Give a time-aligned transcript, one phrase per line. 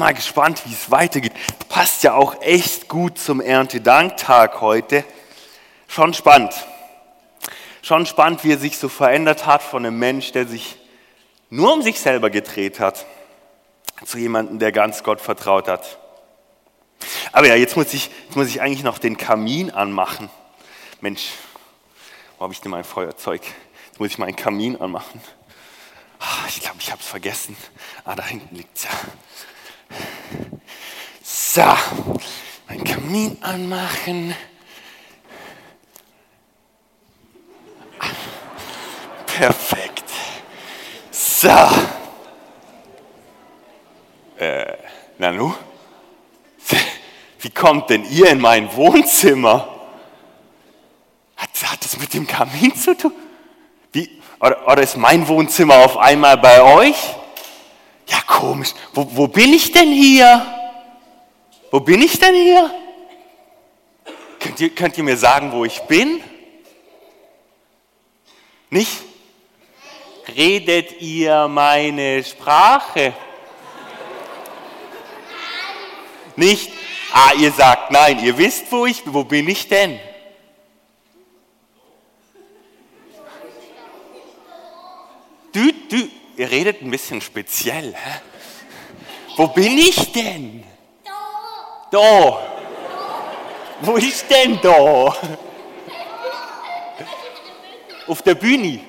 [0.00, 1.32] Mal gespannt, wie es weitergeht.
[1.68, 5.04] Passt ja auch echt gut zum Erntedanktag heute.
[5.88, 6.54] Schon spannend.
[7.82, 10.76] Schon spannend, wie er sich so verändert hat von einem Mensch, der sich
[11.50, 13.06] nur um sich selber gedreht hat,
[14.04, 15.98] zu jemandem, der ganz Gott vertraut hat.
[17.32, 20.30] Aber ja, jetzt muss ich, jetzt muss ich eigentlich noch den Kamin anmachen.
[21.00, 21.30] Mensch,
[22.36, 23.42] wo habe ich denn mein Feuerzeug?
[23.88, 25.20] Jetzt muss ich meinen Kamin anmachen.
[26.20, 27.56] Ah, ich glaube, ich habe es vergessen.
[28.04, 28.90] Ah, da hinten liegt es ja.
[31.22, 31.64] So,
[32.68, 34.34] mein Kamin anmachen.
[39.26, 40.04] Perfekt.
[41.10, 41.48] So.
[44.38, 44.76] Äh,
[45.18, 45.54] Nanu?
[47.40, 49.68] Wie kommt denn ihr in mein Wohnzimmer?
[51.36, 53.12] Hat, hat das mit dem Kamin zu tun?
[53.92, 56.96] Wie, oder, oder ist mein Wohnzimmer auf einmal bei euch?
[58.08, 58.74] Ja, komisch.
[58.94, 60.44] Wo, wo bin ich denn hier?
[61.70, 62.70] Wo bin ich denn hier?
[64.40, 66.22] Könnt ihr, könnt ihr mir sagen, wo ich bin?
[68.70, 69.02] Nicht?
[70.36, 73.12] Redet ihr meine Sprache?
[76.36, 76.70] Nicht?
[77.12, 78.22] Ah, ihr sagt nein.
[78.24, 79.14] Ihr wisst, wo ich bin.
[79.14, 79.98] Wo bin ich denn?
[85.52, 86.08] Du, du,
[86.38, 87.94] ihr redet ein bisschen speziell.
[87.94, 88.20] Hä?
[89.36, 90.64] Wo bin ich denn?
[91.04, 91.12] Da.
[91.90, 92.38] Da.
[93.80, 95.16] Wo ist denn da?
[98.06, 98.80] Auf der Bühne.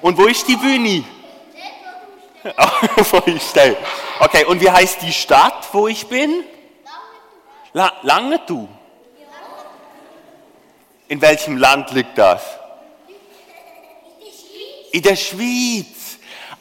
[0.00, 1.04] Und wo ist die Bühne?
[3.10, 3.76] wo ich stehe.
[4.20, 6.44] Okay, und wie heißt die Stadt, wo ich bin?
[7.72, 8.68] La Langetu.
[11.08, 12.42] In welchem Land liegt das?
[14.92, 16.03] In der Schweiz.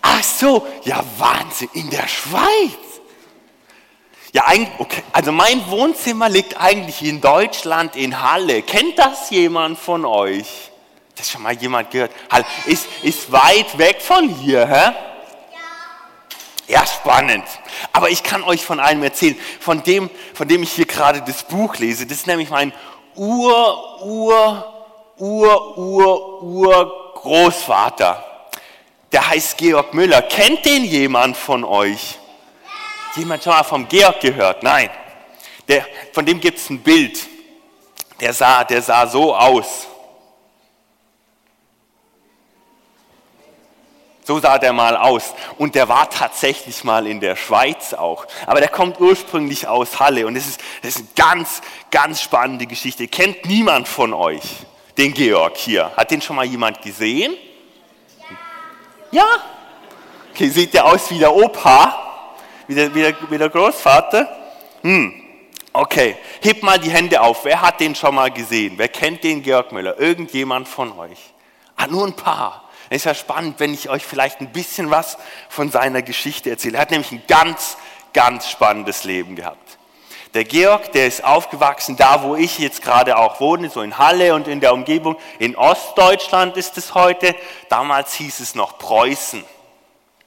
[0.06, 2.78] Ach so, ja Wahnsinn, in der Schweiz.
[4.34, 4.44] Ja,
[4.80, 5.02] okay.
[5.14, 8.64] also mein Wohnzimmer liegt eigentlich in Deutschland, in Halle.
[8.64, 10.72] Kennt das jemand von euch?
[11.16, 12.12] Das schon mal jemand gehört?
[12.30, 14.92] Halle ist, ist weit weg von hier, hä?
[16.68, 17.46] Ja, spannend.
[17.94, 21.44] Aber ich kann euch von einem erzählen, von dem, von dem ich hier gerade das
[21.44, 22.06] Buch lese.
[22.06, 22.74] Das ist nämlich mein
[23.16, 24.86] Ur, Ur,
[25.18, 28.33] Ur, Ur, Ur Großvater
[29.14, 30.24] der heißt Georg Müller.
[30.24, 32.18] Kennt den jemand von euch?
[33.16, 34.64] Jemand schon mal vom Georg gehört?
[34.64, 34.90] Nein.
[35.68, 37.20] Der, von dem gibt es ein Bild.
[38.20, 39.88] Der sah, der sah so aus.
[44.26, 45.34] So sah der mal aus.
[45.58, 48.26] Und der war tatsächlich mal in der Schweiz auch.
[48.48, 50.26] Aber der kommt ursprünglich aus Halle.
[50.26, 53.08] Und das ist, das ist eine ganz, ganz spannende Geschichte.
[53.08, 54.44] Kennt niemand von euch
[54.98, 55.92] den Georg hier?
[55.96, 57.36] Hat den schon mal jemand gesehen?
[59.14, 59.28] Ja.
[60.32, 62.34] Okay, sieht der aus wie der Opa,
[62.66, 64.28] wie der, wie der, wie der Großvater?
[64.82, 65.14] Hm.
[65.72, 67.46] Okay, hebt mal die Hände auf.
[67.46, 68.74] Wer hat den schon mal gesehen?
[68.78, 70.00] Wer kennt den Georg Müller?
[70.00, 71.34] Irgendjemand von euch?
[71.76, 72.70] Ah, nur ein paar.
[72.90, 76.78] Es ist ja spannend, wenn ich euch vielleicht ein bisschen was von seiner Geschichte erzähle.
[76.78, 77.78] Er hat nämlich ein ganz,
[78.14, 79.78] ganz spannendes Leben gehabt.
[80.34, 84.34] Der Georg, der ist aufgewachsen da, wo ich jetzt gerade auch wohne, so in Halle
[84.34, 85.16] und in der Umgebung.
[85.38, 87.36] In Ostdeutschland ist es heute.
[87.70, 89.44] Damals hieß es noch Preußen.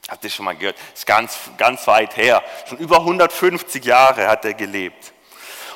[0.07, 0.77] Habt ihr schon mal gehört?
[0.93, 2.41] Ist ganz, ganz weit her.
[2.69, 5.11] Schon über 150 Jahre hat er gelebt.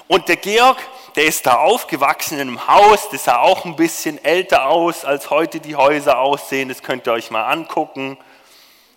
[0.07, 0.77] Und der Georg,
[1.15, 5.29] der ist da aufgewachsen in einem Haus, das sah auch ein bisschen älter aus, als
[5.29, 6.69] heute die Häuser aussehen.
[6.69, 8.17] Das könnt ihr euch mal angucken.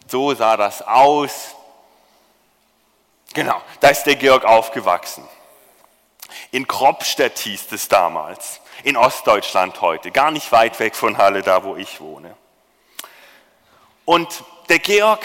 [0.07, 1.57] So sah das aus.
[3.35, 5.29] Genau, da ist der Georg aufgewachsen.
[6.53, 11.65] In Kropstedt hieß es damals, in Ostdeutschland heute, gar nicht weit weg von Halle, da
[11.65, 12.37] wo ich wohne.
[14.05, 15.21] Und der Georg,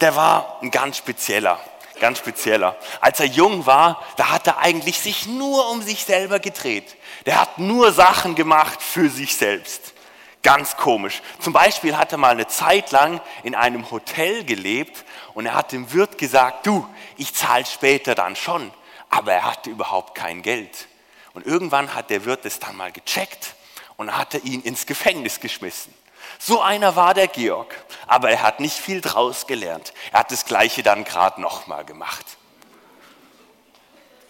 [0.00, 1.60] der war ein ganz spezieller,
[2.00, 2.76] ganz spezieller.
[3.00, 6.96] Als er jung war, da hat er eigentlich sich nur um sich selber gedreht.
[7.26, 9.94] Der hat nur Sachen gemacht für sich selbst.
[10.42, 11.22] Ganz komisch.
[11.38, 15.04] Zum Beispiel hat er mal eine Zeit lang in einem Hotel gelebt
[15.34, 16.86] und er hat dem Wirt gesagt, du,
[17.16, 18.72] ich zahle später dann schon.
[19.08, 20.88] Aber er hatte überhaupt kein Geld.
[21.32, 23.54] Und irgendwann hat der Wirt es dann mal gecheckt
[23.96, 25.94] und hat er ihn ins Gefängnis geschmissen.
[26.38, 27.74] So einer war der Georg,
[28.08, 29.92] aber er hat nicht viel draus gelernt.
[30.10, 32.26] Er hat das Gleiche dann gerade nochmal gemacht.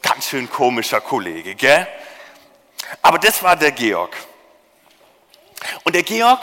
[0.03, 1.87] Ganz schön komischer Kollege, gell?
[3.01, 4.15] Aber das war der Georg.
[5.85, 6.41] Und der Georg,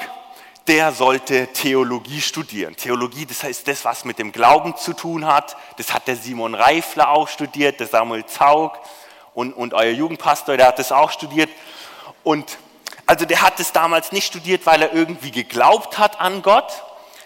[0.68, 2.76] der sollte Theologie studieren.
[2.76, 5.58] Theologie, das heißt das, was mit dem Glauben zu tun hat.
[5.78, 8.78] Das hat der Simon Reifler auch studiert, der Samuel Zaug
[9.34, 11.50] und, und euer Jugendpastor, der hat das auch studiert.
[12.24, 12.60] Und
[13.08, 16.84] also der hat es damals nicht studiert, weil er irgendwie geglaubt hat an Gott,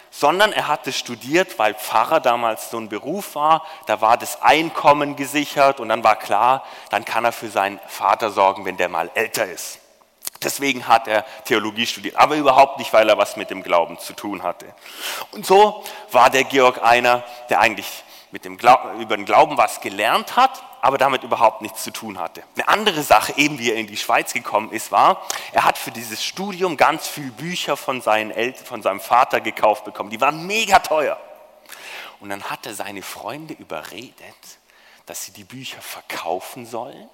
[0.10, 3.66] sondern er hatte studiert, weil Pfarrer damals so ein Beruf war.
[3.88, 8.32] Da war das Einkommen gesichert und dann war klar, dann kann er für seinen Vater
[8.32, 9.80] sorgen, wenn der mal älter ist.
[10.44, 14.14] Deswegen hat er Theologie studiert, aber überhaupt nicht, weil er was mit dem Glauben zu
[14.14, 14.66] tun hatte.
[15.32, 19.80] Und so war der Georg einer, der eigentlich mit dem Glauben, über den Glauben was
[19.80, 22.44] gelernt hat, aber damit überhaupt nichts zu tun hatte.
[22.56, 25.92] Eine andere Sache, eben wie er in die Schweiz gekommen ist, war, er hat für
[25.92, 30.10] dieses Studium ganz viele Bücher von, seinen Eltern, von seinem Vater gekauft bekommen.
[30.10, 31.20] Die waren mega teuer.
[32.20, 34.36] Und dann hat er seine Freunde überredet,
[35.06, 37.10] dass sie die Bücher verkaufen sollen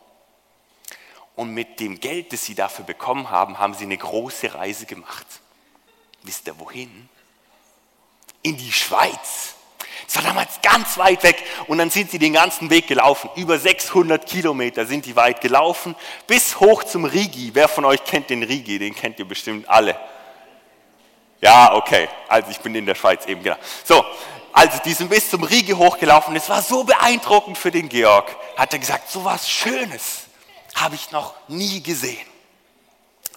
[1.39, 5.25] und mit dem Geld, das sie dafür bekommen haben, haben sie eine große Reise gemacht.
[6.23, 7.07] Wisst ihr wohin?
[8.41, 9.55] In die Schweiz.
[10.05, 13.29] Es war damals ganz weit weg und dann sind sie den ganzen Weg gelaufen.
[13.37, 15.95] Über 600 Kilometer sind die weit gelaufen,
[16.27, 17.51] bis hoch zum Rigi.
[17.53, 18.77] Wer von euch kennt den Rigi?
[18.77, 19.97] Den kennt ihr bestimmt alle.
[21.39, 22.09] Ja, okay.
[22.27, 23.55] Also ich bin in der Schweiz eben, genau.
[23.85, 24.03] So,
[24.51, 26.35] also die sind bis zum Rigi hochgelaufen.
[26.35, 28.35] Es war so beeindruckend für den Georg.
[28.57, 30.28] Hat er gesagt, so was Schönes
[30.81, 32.25] habe ich noch nie gesehen.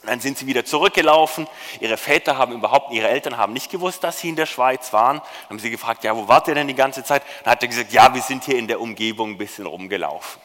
[0.03, 1.47] Und dann sind sie wieder zurückgelaufen.
[1.81, 5.19] Ihre Väter haben überhaupt, ihre Eltern haben nicht gewusst, dass sie in der Schweiz waren.
[5.19, 7.23] Dann haben sie gefragt, ja, wo wart ihr denn die ganze Zeit?
[7.45, 10.43] Dann hat er gesagt, ja, wir sind hier in der Umgebung ein bisschen rumgelaufen.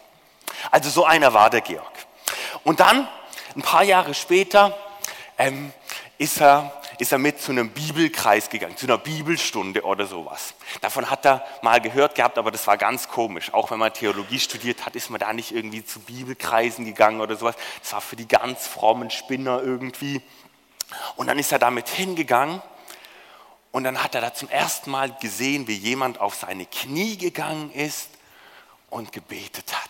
[0.70, 1.92] Also so einer war der Georg.
[2.64, 3.08] Und dann,
[3.56, 4.78] ein paar Jahre später,
[5.40, 5.74] ähm,
[6.20, 10.54] ist er ist er mit zu einem Bibelkreis gegangen, zu einer Bibelstunde oder sowas.
[10.82, 13.54] Davon hat er mal gehört gehabt, aber das war ganz komisch.
[13.54, 17.36] Auch wenn man Theologie studiert hat, ist man da nicht irgendwie zu Bibelkreisen gegangen oder
[17.36, 17.56] sowas.
[17.82, 20.22] Das war für die ganz frommen Spinner irgendwie.
[21.16, 22.62] Und dann ist er damit hingegangen
[23.72, 27.72] und dann hat er da zum ersten Mal gesehen, wie jemand auf seine Knie gegangen
[27.72, 28.10] ist
[28.90, 29.90] und gebetet hat.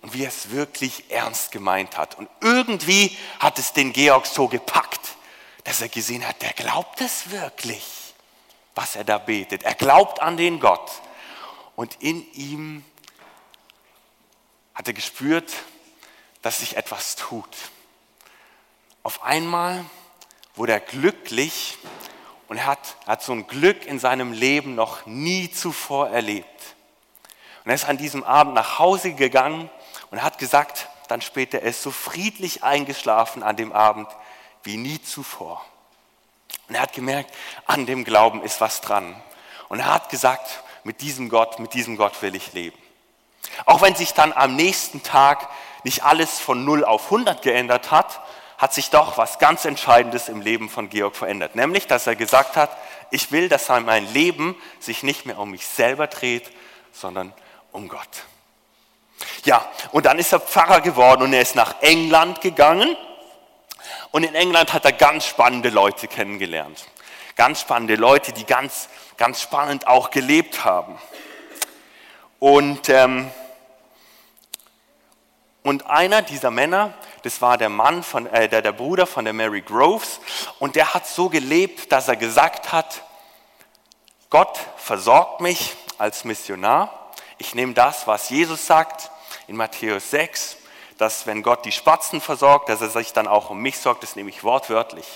[0.00, 2.16] Und wie er es wirklich ernst gemeint hat.
[2.16, 5.16] Und irgendwie hat es den Georg so gepackt
[5.70, 7.84] dass er gesehen hat, der glaubt es wirklich,
[8.74, 9.62] was er da betet.
[9.62, 10.90] Er glaubt an den Gott.
[11.76, 12.84] Und in ihm
[14.74, 15.52] hat er gespürt,
[16.42, 17.56] dass sich etwas tut.
[19.04, 19.84] Auf einmal
[20.56, 21.78] wurde er glücklich
[22.48, 26.74] und hat, hat so ein Glück in seinem Leben noch nie zuvor erlebt.
[27.64, 29.70] Und er ist an diesem Abend nach Hause gegangen
[30.10, 34.08] und hat gesagt, dann später, er ist so friedlich eingeschlafen an dem Abend,
[34.62, 35.64] wie nie zuvor.
[36.68, 37.34] Und er hat gemerkt,
[37.66, 39.20] an dem Glauben ist was dran.
[39.68, 42.78] Und er hat gesagt, mit diesem Gott, mit diesem Gott will ich leben.
[43.66, 45.48] Auch wenn sich dann am nächsten Tag
[45.84, 48.20] nicht alles von 0 auf 100 geändert hat,
[48.58, 51.54] hat sich doch was ganz Entscheidendes im Leben von Georg verändert.
[51.54, 52.70] Nämlich, dass er gesagt hat,
[53.10, 56.50] ich will, dass mein Leben sich nicht mehr um mich selber dreht,
[56.92, 57.32] sondern
[57.72, 58.24] um Gott.
[59.44, 62.96] Ja, und dann ist er Pfarrer geworden und er ist nach England gegangen
[64.12, 66.86] und in England hat er ganz spannende Leute kennengelernt.
[67.36, 70.98] Ganz spannende Leute, die ganz, ganz spannend auch gelebt haben.
[72.38, 73.30] Und, ähm,
[75.62, 79.34] und einer dieser Männer, das war der Mann von, äh, der, der Bruder von der
[79.34, 80.20] Mary Groves,
[80.58, 83.02] und der hat so gelebt, dass er gesagt hat,
[84.28, 87.12] Gott versorgt mich als Missionar.
[87.38, 89.10] Ich nehme das, was Jesus sagt
[89.46, 90.56] in Matthäus 6
[91.00, 94.16] dass wenn Gott die Spatzen versorgt, dass er sich dann auch um mich sorgt, das
[94.16, 95.06] nehme ich wortwörtlich.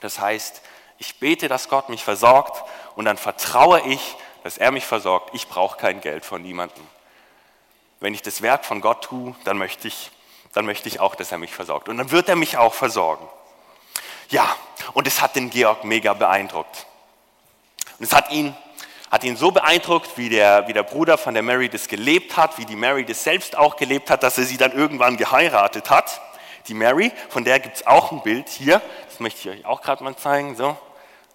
[0.00, 0.62] Das heißt,
[0.98, 2.64] ich bete, dass Gott mich versorgt
[2.96, 5.30] und dann vertraue ich, dass er mich versorgt.
[5.32, 6.84] Ich brauche kein Geld von niemandem.
[8.00, 10.10] Wenn ich das Werk von Gott tue, dann möchte ich,
[10.54, 11.88] dann möchte ich auch, dass er mich versorgt.
[11.88, 13.28] Und dann wird er mich auch versorgen.
[14.30, 14.56] Ja,
[14.92, 16.86] und es hat den Georg mega beeindruckt.
[18.00, 18.56] Und es hat ihn
[19.10, 22.58] hat ihn so beeindruckt, wie der, wie der Bruder von der Mary das gelebt hat,
[22.58, 26.20] wie die Mary das selbst auch gelebt hat, dass er sie dann irgendwann geheiratet hat.
[26.68, 29.82] Die Mary, von der gibt es auch ein Bild hier, das möchte ich euch auch
[29.82, 30.54] gerade mal zeigen.
[30.54, 30.76] So,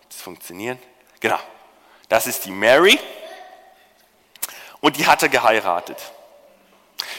[0.08, 0.80] das funktioniert.
[1.20, 1.40] Genau,
[2.08, 2.98] das ist die Mary
[4.80, 5.98] und die hat er geheiratet.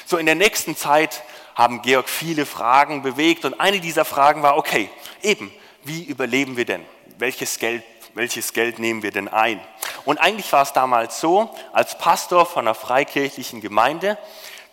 [0.07, 1.23] So in der nächsten Zeit
[1.55, 4.89] haben Georg viele Fragen bewegt und eine dieser Fragen war, okay,
[5.23, 5.53] eben,
[5.85, 6.85] wie überleben wir denn?
[7.19, 7.83] Welches Geld
[8.17, 9.61] welches Geld nehmen wir denn ein?
[10.07, 14.17] Und eigentlich war es damals so, als Pastor von einer freikirchlichen Gemeinde,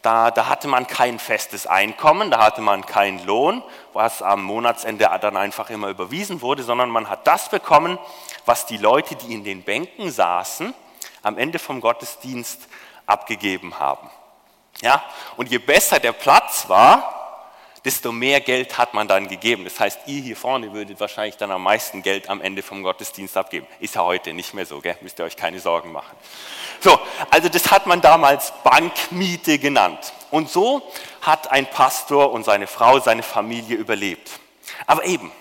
[0.01, 5.09] da, da, hatte man kein festes Einkommen, da hatte man keinen Lohn, was am Monatsende
[5.21, 7.97] dann einfach immer überwiesen wurde, sondern man hat das bekommen,
[8.45, 10.73] was die Leute, die in den Bänken saßen,
[11.21, 12.67] am Ende vom Gottesdienst
[13.05, 14.09] abgegeben haben.
[14.81, 15.03] Ja?
[15.38, 17.23] Und je besser der Platz war,
[17.85, 19.63] desto mehr Geld hat man dann gegeben.
[19.63, 23.35] Das heißt, ihr hier vorne würdet wahrscheinlich dann am meisten Geld am Ende vom Gottesdienst
[23.35, 23.67] abgeben.
[23.79, 24.97] Ist ja heute nicht mehr so, gell?
[25.01, 26.15] müsst ihr euch keine Sorgen machen.
[26.79, 26.99] So,
[27.29, 30.13] also das hat man damals Bankmiete genannt.
[30.31, 30.81] Und so
[31.21, 34.31] hat ein Pastor und seine Frau, seine Familie überlebt.
[34.87, 35.31] Aber eben,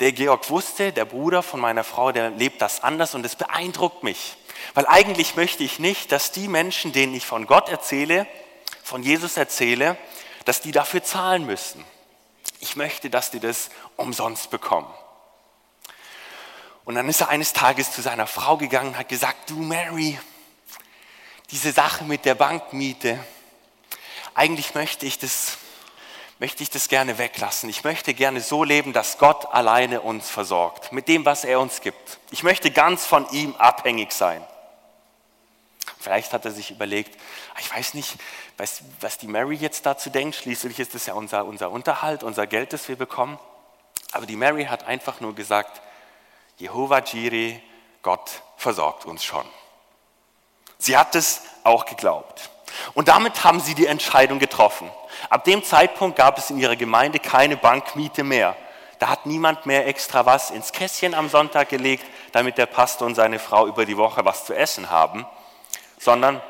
[0.00, 4.02] Der Georg wusste, der Bruder von meiner Frau, der lebt das anders und es beeindruckt
[4.02, 4.34] mich.
[4.74, 8.26] Weil eigentlich möchte ich nicht, dass die Menschen, denen ich von Gott erzähle,
[8.82, 9.96] von Jesus erzähle,
[10.44, 11.84] dass die dafür zahlen müssen.
[12.60, 14.92] Ich möchte, dass die das umsonst bekommen.
[16.84, 20.18] Und dann ist er eines Tages zu seiner Frau gegangen und hat gesagt, du Mary,
[21.50, 23.18] diese Sache mit der Bankmiete,
[24.34, 25.58] eigentlich möchte ich das,
[26.38, 27.70] möchte ich das gerne weglassen.
[27.70, 31.80] Ich möchte gerne so leben, dass Gott alleine uns versorgt, mit dem, was er uns
[31.80, 32.18] gibt.
[32.30, 34.44] Ich möchte ganz von ihm abhängig sein.
[35.98, 37.18] Vielleicht hat er sich überlegt,
[37.54, 38.16] ah, ich weiß nicht,
[38.56, 40.36] was, was die Mary jetzt dazu denkt.
[40.36, 43.38] Schließlich ist es ja unser, unser Unterhalt, unser Geld, das wir bekommen.
[44.12, 45.82] Aber die Mary hat einfach nur gesagt,
[46.56, 47.60] Jehova Jireh,
[48.02, 49.44] Gott versorgt uns schon.
[50.78, 52.50] Sie hat es auch geglaubt.
[52.94, 54.90] Und damit haben sie die Entscheidung getroffen.
[55.30, 58.56] Ab dem Zeitpunkt gab es in ihrer Gemeinde keine Bankmiete mehr.
[58.98, 63.14] Da hat niemand mehr extra was ins Kästchen am Sonntag gelegt, damit der Pastor und
[63.14, 65.26] seine Frau über die Woche was zu essen haben,
[66.04, 66.42] sondern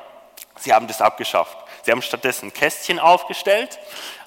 [0.59, 1.57] sie haben das abgeschafft.
[1.85, 3.79] Sie haben stattdessen Kästchen aufgestellt,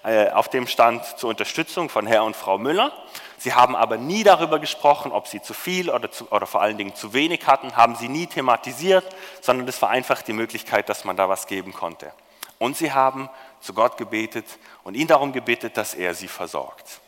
[0.03, 2.93] äh, auf dem stand zur Unterstützung von Herr und Frau Müller.
[3.37, 6.77] Sie haben aber nie darüber gesprochen, ob sie zu viel oder, zu, oder vor allen
[6.77, 9.05] Dingen zu wenig hatten, haben sie nie thematisiert,
[9.41, 12.13] sondern es war einfach die Möglichkeit, dass man da was geben konnte.
[12.57, 13.29] Und sie haben
[13.59, 14.45] zu Gott gebetet
[14.83, 17.01] und ihn darum gebetet, dass er sie versorgt.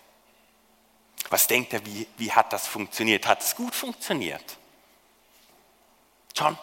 [1.29, 3.27] Was denkt er, wie, wie hat das funktioniert?
[3.27, 4.57] Hat es gut funktioniert?
[6.38, 6.57] Schon.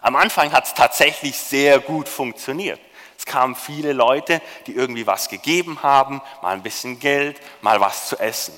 [0.00, 2.80] Am Anfang hat es tatsächlich sehr gut funktioniert.
[3.18, 8.08] Es kamen viele Leute, die irgendwie was gegeben haben, mal ein bisschen Geld, mal was
[8.08, 8.56] zu essen.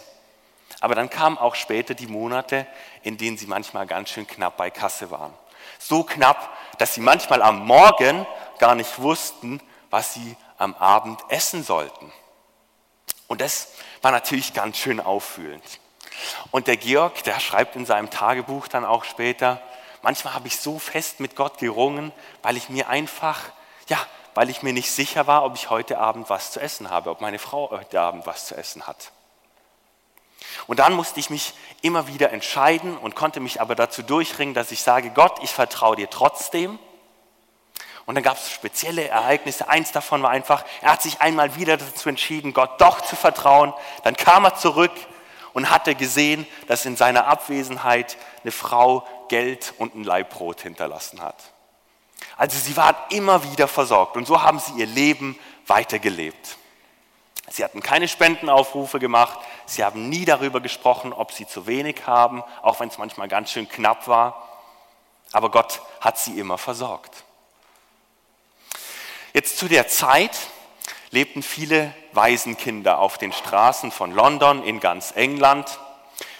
[0.80, 2.66] Aber dann kamen auch später die Monate,
[3.02, 5.32] in denen sie manchmal ganz schön knapp bei Kasse waren.
[5.78, 8.26] So knapp, dass sie manchmal am Morgen
[8.58, 12.12] gar nicht wussten, was sie am Abend essen sollten.
[13.26, 13.68] Und das
[14.02, 15.62] war natürlich ganz schön auffühlend.
[16.50, 19.60] Und der Georg, der schreibt in seinem Tagebuch dann auch später,
[20.02, 22.12] manchmal habe ich so fest mit Gott gerungen,
[22.42, 23.40] weil ich mir einfach,
[23.88, 23.98] ja,
[24.34, 27.20] weil ich mir nicht sicher war, ob ich heute Abend was zu essen habe, ob
[27.20, 29.12] meine Frau heute Abend was zu essen hat.
[30.66, 34.70] Und dann musste ich mich immer wieder entscheiden und konnte mich aber dazu durchringen, dass
[34.70, 36.78] ich sage, Gott, ich vertraue dir trotzdem.
[38.06, 39.68] Und dann gab es spezielle Ereignisse.
[39.68, 43.74] Eins davon war einfach, er hat sich einmal wieder dazu entschieden, Gott doch zu vertrauen.
[44.04, 44.92] Dann kam er zurück
[45.52, 51.36] und hatte gesehen, dass in seiner Abwesenheit eine Frau Geld und ein Leibbrot hinterlassen hat.
[52.36, 56.56] Also sie waren immer wieder versorgt und so haben sie ihr Leben weitergelebt.
[57.50, 62.42] Sie hatten keine Spendenaufrufe gemacht, sie haben nie darüber gesprochen, ob sie zu wenig haben,
[62.62, 64.48] auch wenn es manchmal ganz schön knapp war.
[65.32, 67.24] Aber Gott hat sie immer versorgt.
[69.32, 70.36] Jetzt zu der Zeit
[71.10, 75.78] lebten viele Waisenkinder auf den Straßen von London in ganz England.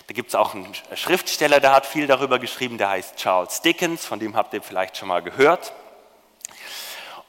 [0.07, 4.07] Da gibt es auch einen Schriftsteller, der hat viel darüber geschrieben, der heißt Charles Dickens,
[4.07, 5.73] von dem habt ihr vielleicht schon mal gehört.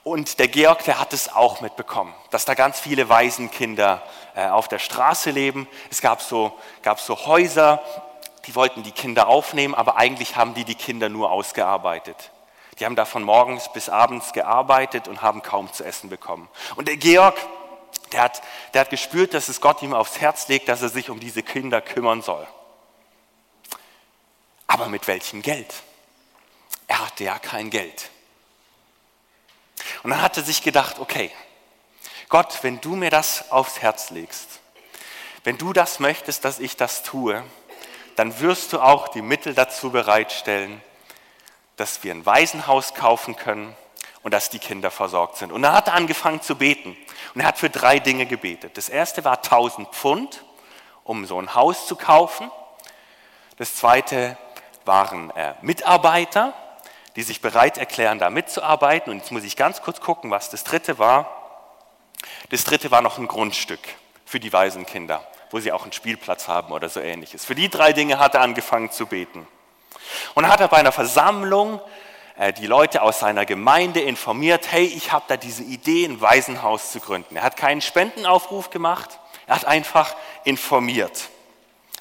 [0.04, 4.02] Und der Georg, der hat es auch mitbekommen, dass da ganz viele Waisenkinder
[4.34, 5.68] äh, auf der Straße leben.
[5.92, 7.84] Es gab so, gab so Häuser,
[8.48, 12.32] die wollten die Kinder aufnehmen, aber eigentlich haben die die Kinder nur ausgearbeitet.
[12.80, 16.48] Die haben da von morgens bis abends gearbeitet und haben kaum zu essen bekommen.
[16.76, 17.38] Und der Georg,
[18.12, 18.42] der hat,
[18.74, 21.44] der hat gespürt, dass es Gott ihm aufs Herz legt, dass er sich um diese
[21.44, 22.48] Kinder kümmern soll.
[24.68, 25.74] Aber mit welchem Geld?
[26.88, 28.10] Er hatte ja kein Geld.
[30.04, 31.32] Und dann hat er sich gedacht, okay,
[32.30, 34.60] Gott, wenn du mir das aufs Herz legst,
[35.44, 37.44] wenn du das möchtest, dass ich das tue,
[38.16, 40.82] dann wirst du auch die Mittel dazu bereitstellen,
[41.80, 43.76] dass wir ein Waisenhaus kaufen können
[44.22, 45.52] und dass die Kinder versorgt sind.
[45.52, 46.98] Und dann hat er angefangen zu beten.
[47.34, 48.78] Und er hat für drei Dinge gebetet.
[48.78, 50.44] Das erste war 1000 Pfund,
[51.04, 52.52] um so ein Haus zu kaufen.
[53.58, 54.38] Das zweite
[54.86, 56.54] waren äh, Mitarbeiter,
[57.16, 59.12] die sich bereit erklären, da mitzuarbeiten.
[59.12, 61.30] Und jetzt muss ich ganz kurz gucken, was das dritte war.
[62.50, 63.80] Das dritte war noch ein Grundstück
[64.26, 67.46] für die Waisenkinder, wo sie auch einen Spielplatz haben oder so ähnliches.
[67.46, 69.48] Für die drei Dinge hat er angefangen zu beten.
[70.34, 71.82] Und dann hat er bei einer Versammlung
[72.38, 76.92] äh, die Leute aus seiner Gemeinde informiert, hey, ich habe da diese Idee, ein Waisenhaus
[76.92, 77.36] zu gründen.
[77.36, 81.30] Er hat keinen Spendenaufruf gemacht, er hat einfach informiert.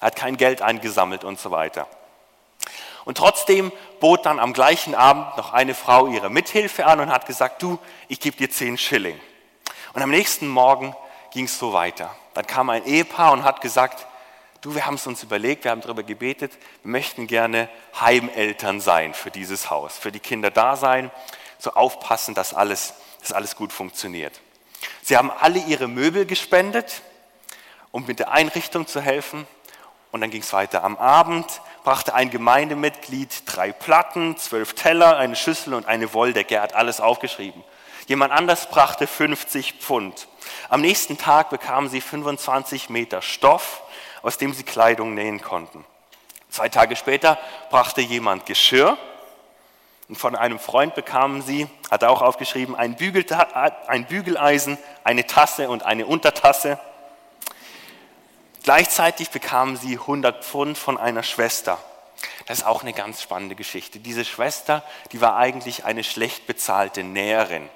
[0.01, 1.89] Er hat kein Geld eingesammelt und so weiter.
[3.05, 7.27] Und trotzdem bot dann am gleichen Abend noch eine Frau ihre Mithilfe an und hat
[7.27, 9.19] gesagt, du, ich gebe dir zehn Schilling.
[9.95, 10.95] Und am nächsten Morgen
[11.33, 12.15] ging es so weiter.
[12.35, 14.07] Dann kam ein Ehepaar und hat gesagt,
[14.61, 17.69] du, wir haben es uns überlegt, wir haben darüber gebetet, wir möchten gerne
[18.01, 21.11] Heimeltern sein für dieses Haus, für die Kinder da sein,
[21.59, 24.41] so aufpassen, dass alles, dass alles gut funktioniert.
[25.03, 27.03] Sie haben alle ihre Möbel gespendet,
[27.91, 29.47] um mit der Einrichtung zu helfen
[30.11, 30.85] Und dann ging es weiter.
[30.85, 36.57] Am Abend brachte ein Gemeindemitglied drei Platten, zwölf Teller, eine Schüssel und eine Wolldecke.
[36.57, 37.63] Er hat alles aufgeschrieben.
[38.07, 40.29] Jemand anders brachte 50 Pfund.
[40.71, 43.83] Am nächsten Tag bekamen sie 25 Meter Stoff,
[44.23, 45.85] aus dem sie Kleidung nähen konnten.
[46.51, 47.39] Zwei Tage später
[47.71, 48.97] brachte jemand Geschirr
[50.09, 52.97] und von einem Freund bekamen sie, hat er auch aufgeschrieben, ein,
[53.87, 56.79] ein Bügeleisen, eine Tasse und eine Untertasse.
[58.63, 61.79] Gleichzeitig bekamen sie 100 Pfund von einer Schwester.
[62.47, 64.01] Das ist auch eine ganz spannende Geschichte.
[64.01, 64.83] Diese Schwester,
[65.13, 67.69] die war eigentlich eine schlecht bezahlte Näherin.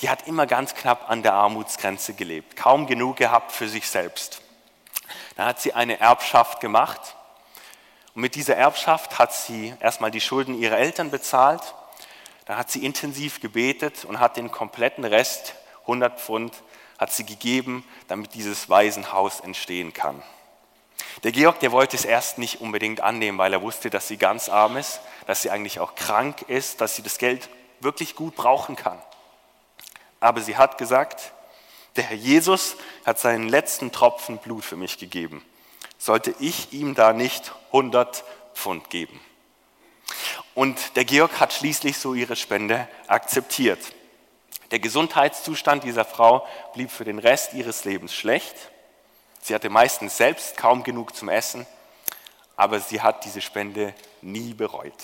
[0.00, 4.43] Die hat immer ganz knapp an der Armutsgrenze gelebt, kaum genug gehabt für sich selbst.
[5.36, 7.16] Da hat sie eine Erbschaft gemacht
[8.14, 11.74] und mit dieser Erbschaft hat sie erstmal die Schulden ihrer Eltern bezahlt,
[12.46, 16.54] dann hat sie intensiv gebetet und hat den kompletten Rest, 100 Pfund,
[16.98, 20.22] hat sie gegeben, damit dieses Waisenhaus entstehen kann.
[21.24, 24.48] Der Georg, der wollte es erst nicht unbedingt annehmen, weil er wusste, dass sie ganz
[24.48, 27.48] arm ist, dass sie eigentlich auch krank ist, dass sie das Geld
[27.80, 29.00] wirklich gut brauchen kann.
[30.20, 31.32] Aber sie hat gesagt,
[31.96, 35.44] der Herr Jesus hat seinen letzten Tropfen Blut für mich gegeben.
[35.98, 38.24] Sollte ich ihm da nicht 100
[38.54, 39.20] Pfund geben?
[40.54, 43.80] Und der Georg hat schließlich so ihre Spende akzeptiert.
[44.70, 48.54] Der Gesundheitszustand dieser Frau blieb für den Rest ihres Lebens schlecht.
[49.40, 51.66] Sie hatte meistens selbst kaum genug zum Essen,
[52.56, 54.94] aber sie hat diese Spende nie bereut.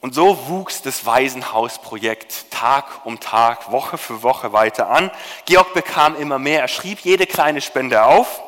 [0.00, 5.10] Und so wuchs das Waisenhausprojekt Tag um Tag, Woche für Woche weiter an.
[5.46, 8.42] Georg bekam immer mehr, er schrieb jede kleine Spende auf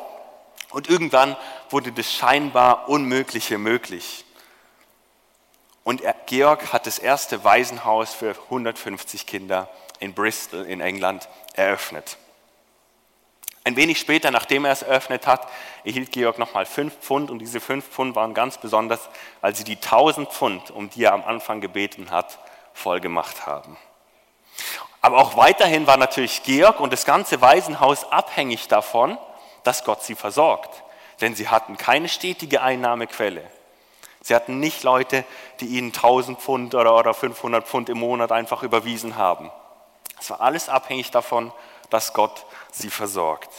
[0.69, 1.35] und irgendwann
[1.69, 4.25] wurde das scheinbar Unmögliche möglich.
[5.83, 12.17] Und er, Georg hat das erste Waisenhaus für 150 Kinder in Bristol in England eröffnet.
[13.69, 15.47] Ein wenig später, nachdem er es eröffnet hat,
[15.83, 18.99] erhielt Georg nochmal fünf Pfund und diese fünf Pfund waren ganz besonders,
[19.41, 22.39] weil sie die 1000 Pfund, um die er am Anfang gebeten hat,
[22.73, 23.77] voll gemacht haben.
[25.01, 29.19] Aber auch weiterhin war natürlich Georg und das ganze Waisenhaus abhängig davon,
[29.63, 30.81] dass Gott sie versorgt.
[31.21, 33.43] Denn sie hatten keine stetige Einnahmequelle.
[34.23, 35.23] Sie hatten nicht Leute,
[35.59, 39.51] die ihnen 1000 Pfund oder 500 Pfund im Monat einfach überwiesen haben.
[40.19, 41.53] Es war alles abhängig davon,
[41.89, 43.49] dass Gott sie versorgt.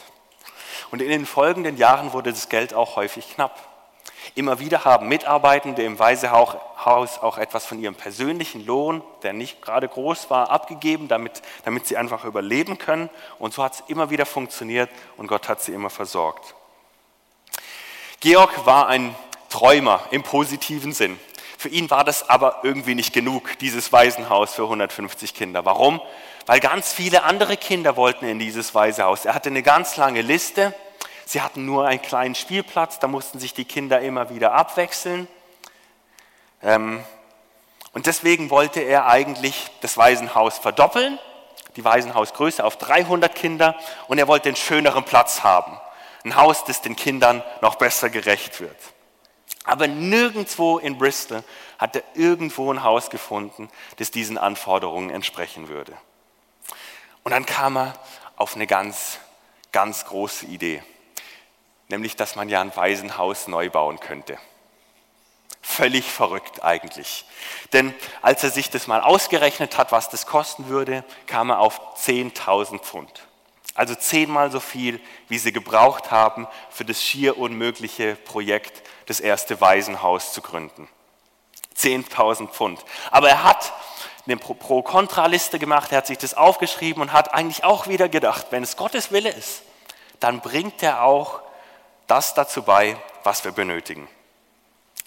[0.91, 3.59] Und in den folgenden Jahren wurde das Geld auch häufig knapp.
[4.35, 9.89] Immer wieder haben Mitarbeitende im Waisehaus auch etwas von ihrem persönlichen Lohn, der nicht gerade
[9.89, 13.11] groß war, abgegeben, damit, damit sie einfach überleben können.
[13.39, 16.55] Und so hat es immer wieder funktioniert und Gott hat sie immer versorgt.
[18.21, 19.15] Georg war ein
[19.49, 21.19] Träumer im positiven Sinn.
[21.59, 25.65] Für ihn war das aber irgendwie nicht genug, dieses Waisenhaus für 150 Kinder.
[25.65, 26.01] Warum?
[26.47, 29.25] Weil ganz viele andere Kinder wollten in dieses Waisenhaus.
[29.25, 30.75] Er hatte eine ganz lange Liste.
[31.27, 35.29] Sie hatten nur einen kleinen Spielplatz, da mussten sich die Kinder immer wieder abwechseln.
[36.61, 37.05] Ähm,
[37.93, 41.19] und deswegen wollte er eigentlich das Waisenhaus verdoppeln,
[41.77, 43.77] die Waisenhausgröße auf 300 Kinder
[44.09, 45.79] und er wollte einen schöneren Platz haben.
[46.25, 48.77] Ein Haus, das den Kindern noch besser gerecht wird.
[49.65, 51.43] Aber nirgendwo in Bristol
[51.79, 55.93] hat er irgendwo ein Haus gefunden, das diesen Anforderungen entsprechen würde.
[57.25, 57.95] Und dann kam er
[58.37, 59.19] auf eine ganz,
[59.73, 60.83] ganz große Idee,
[61.89, 64.39] nämlich dass man ja ein Waisenhaus neu bauen könnte.
[65.63, 67.27] Völlig verrückt eigentlich.
[67.73, 71.97] Denn als er sich das mal ausgerechnet hat, was das kosten würde, kam er auf
[71.99, 73.27] 10.000 Pfund.
[73.75, 79.61] Also zehnmal so viel, wie sie gebraucht haben für das schier unmögliche Projekt, das erste
[79.61, 80.89] Waisenhaus zu gründen.
[81.77, 82.85] 10.000 Pfund.
[83.11, 83.73] Aber er hat
[84.27, 88.63] eine Pro-Kontra-Liste gemacht, er hat sich das aufgeschrieben und hat eigentlich auch wieder gedacht, wenn
[88.63, 89.63] es Gottes Wille ist,
[90.21, 91.41] dann bringt er auch
[92.07, 94.09] das dazu bei, was wir benötigen.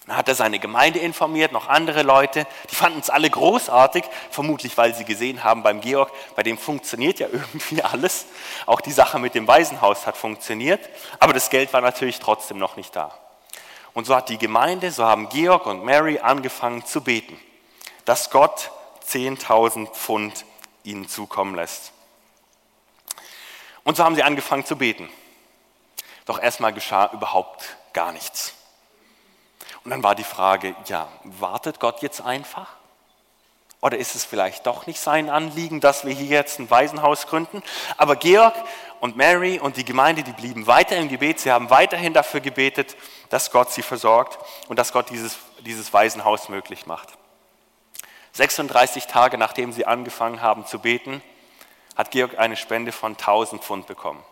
[0.08, 4.78] Dann hat er seine Gemeinde informiert, noch andere Leute, die fanden es alle großartig, vermutlich
[4.78, 8.26] weil sie gesehen haben beim Georg, bei dem funktioniert ja irgendwie alles.
[8.66, 12.76] Auch die Sache mit dem Waisenhaus hat funktioniert, aber das Geld war natürlich trotzdem noch
[12.76, 13.18] nicht da.
[13.94, 17.40] Und so hat die Gemeinde, so haben Georg und Mary angefangen zu beten,
[18.06, 18.72] dass Gott
[19.08, 20.46] 10.000 Pfund
[20.84, 21.92] ihnen zukommen lässt.
[23.84, 25.10] Und so haben sie angefangen zu beten.
[26.26, 28.54] Doch erstmal geschah überhaupt gar nichts.
[29.84, 32.68] Und dann war die Frage, ja, wartet Gott jetzt einfach?
[33.82, 37.62] Oder ist es vielleicht doch nicht sein Anliegen, dass wir hier jetzt ein Waisenhaus gründen?
[37.98, 38.56] Aber Georg
[39.02, 41.42] und Mary und die Gemeinde, die blieben weiter im Gebet.
[41.42, 42.96] Sie haben weiterhin dafür gebetet,
[43.28, 44.40] dass Gott sie versorgt
[44.70, 47.10] und dass Gott dieses, dieses Waisenhaus möglich macht.
[48.34, 51.22] 36 Tage nachdem sie angefangen haben zu beten,
[51.96, 54.24] hat Georg eine Spende von 1000 Pfund bekommen.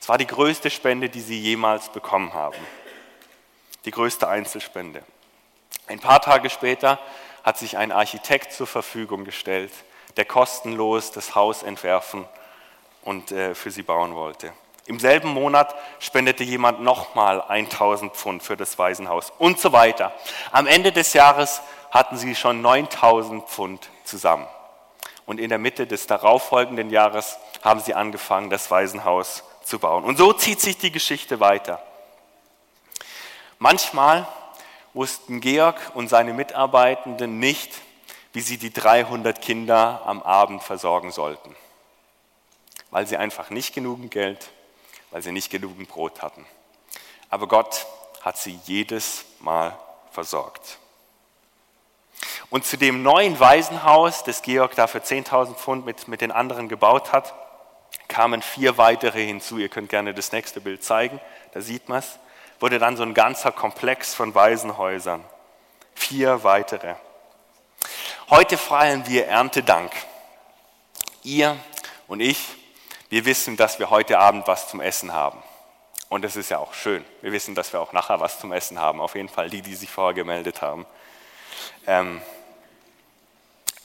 [0.00, 2.56] Es war die größte Spende, die sie jemals bekommen haben.
[3.84, 5.02] Die größte Einzelspende.
[5.86, 6.98] Ein paar Tage später
[7.42, 9.72] hat sich ein Architekt zur Verfügung gestellt,
[10.16, 12.26] der kostenlos das Haus entwerfen
[13.02, 14.52] und äh, für sie bauen wollte.
[14.86, 20.14] Im selben Monat spendete jemand nochmal 1000 Pfund für das Waisenhaus und so weiter.
[20.50, 24.46] Am Ende des Jahres hatten sie schon 9000 Pfund zusammen.
[25.26, 30.04] Und in der Mitte des darauffolgenden Jahres haben sie angefangen, das Waisenhaus zu bauen.
[30.04, 31.82] Und so zieht sich die Geschichte weiter.
[33.58, 34.26] Manchmal
[34.94, 37.72] wussten Georg und seine Mitarbeitenden nicht,
[38.32, 41.54] wie sie die 300 Kinder am Abend versorgen sollten,
[42.90, 44.50] weil sie einfach nicht genügend Geld,
[45.10, 46.46] weil sie nicht genügend Brot hatten.
[47.30, 47.86] Aber Gott
[48.22, 49.78] hat sie jedes Mal
[50.10, 50.78] versorgt.
[52.50, 56.68] Und zu dem neuen Waisenhaus, das Georg da für 10.000 Pfund mit, mit den anderen
[56.68, 57.34] gebaut hat,
[58.08, 59.58] kamen vier weitere hinzu.
[59.58, 61.20] Ihr könnt gerne das nächste Bild zeigen,
[61.52, 62.18] da sieht man es.
[62.60, 65.22] Wurde dann so ein ganzer Komplex von Waisenhäusern.
[65.94, 66.94] Vier weitere.
[68.30, 69.92] Heute feiern wir Erntedank.
[71.22, 71.56] Ihr
[72.08, 72.40] und ich,
[73.10, 75.42] wir wissen, dass wir heute Abend was zum Essen haben.
[76.08, 77.04] Und das ist ja auch schön.
[77.20, 79.00] Wir wissen, dass wir auch nachher was zum Essen haben.
[79.00, 80.86] Auf jeden Fall die, die sich vorher gemeldet haben.
[81.86, 82.22] Ähm,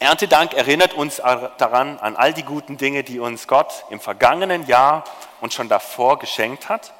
[0.03, 5.05] Erntedank erinnert uns daran, an all die guten Dinge, die uns Gott im vergangenen Jahr
[5.39, 6.91] und schon davor geschenkt hat.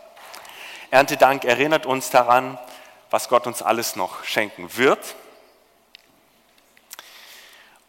[0.89, 2.57] Erntedank erinnert uns daran,
[3.09, 5.15] was Gott uns alles noch schenken wird.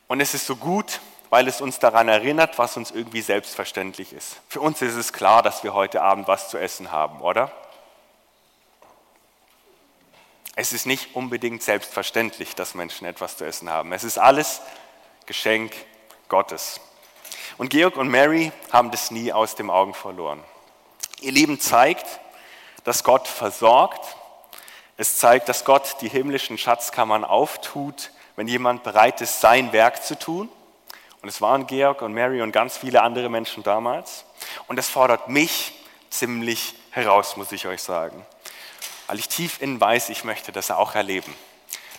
[0.08, 0.98] Und es ist so gut,
[1.30, 4.40] weil es uns daran erinnert, was uns irgendwie selbstverständlich ist.
[4.48, 7.52] Für uns ist es klar, dass wir heute Abend was zu essen haben, oder?
[10.56, 13.92] Es ist nicht unbedingt selbstverständlich, dass Menschen etwas zu essen haben.
[13.92, 14.60] Es ist alles
[15.26, 15.72] Geschenk
[16.28, 16.80] Gottes.
[17.56, 20.42] Und Georg und Mary haben das nie aus dem Augen verloren.
[21.20, 22.20] Ihr Leben zeigt,
[22.84, 24.16] dass Gott versorgt.
[24.96, 30.18] Es zeigt, dass Gott die himmlischen Schatzkammern auftut, wenn jemand bereit ist, sein Werk zu
[30.18, 30.48] tun.
[31.22, 34.24] Und es waren Georg und Mary und ganz viele andere Menschen damals.
[34.66, 35.72] Und es fordert mich
[36.10, 38.26] ziemlich heraus, muss ich euch sagen.
[39.06, 41.34] Weil ich tief innen weiß, ich möchte das auch erleben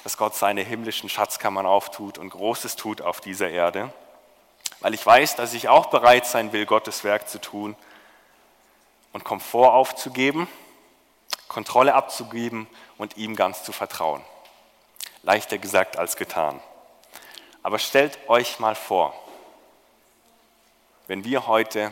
[0.05, 3.91] dass Gott seine himmlischen Schatzkammern auftut und Großes tut auf dieser Erde,
[4.79, 7.75] weil ich weiß, dass ich auch bereit sein will, Gottes Werk zu tun
[9.13, 10.47] und Komfort aufzugeben,
[11.47, 12.67] Kontrolle abzugeben
[12.99, 14.21] und ihm ganz zu vertrauen.
[15.23, 16.61] Leichter gesagt als getan.
[17.63, 19.15] Aber stellt euch mal vor,
[21.07, 21.91] wenn wir heute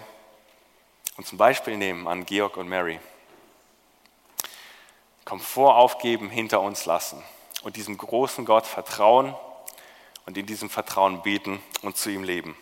[1.17, 2.99] und zum Beispiel nehmen an Georg und Mary,
[5.25, 7.23] Komfort aufgeben, hinter uns lassen
[7.63, 9.35] und diesem großen Gott vertrauen
[10.25, 12.57] und in diesem Vertrauen beten und zu ihm leben.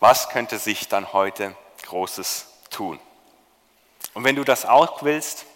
[0.00, 2.98] Was könnte sich dann heute Großes tun?
[4.14, 5.46] Und wenn du das auch willst,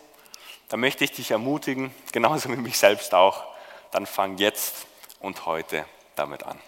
[0.68, 3.44] dann möchte ich dich ermutigen, genauso wie mich selbst auch,
[3.90, 4.86] dann fang jetzt
[5.20, 5.84] und heute
[6.16, 6.58] damit an.